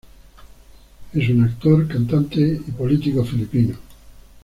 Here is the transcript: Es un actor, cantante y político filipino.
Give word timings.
Es 1.13 1.29
un 1.29 1.43
actor, 1.43 1.87
cantante 1.87 2.39
y 2.41 2.71
político 2.71 3.23
filipino. 3.23 3.75